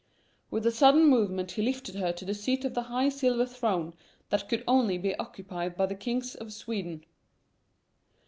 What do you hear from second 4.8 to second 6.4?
be occupied by the kings